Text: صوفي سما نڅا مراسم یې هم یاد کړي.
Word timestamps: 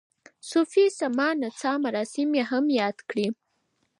صوفي 0.49 0.85
سما 0.99 1.27
نڅا 1.41 1.73
مراسم 1.83 2.29
یې 2.37 2.43
هم 2.51 2.65
یاد 2.79 2.97
کړي. 3.09 3.27